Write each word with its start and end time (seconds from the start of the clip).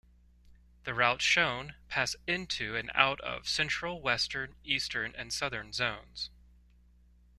The 0.83 0.95
routes 0.95 1.23
shown 1.23 1.75
pass 1.87 2.15
into 2.25 2.75
and 2.75 2.89
out 2.95 3.19
of 3.21 3.47
central, 3.47 4.01
western, 4.01 4.55
eastern, 4.63 5.13
and 5.15 5.31
southern 5.31 5.73
zones. 5.73 6.31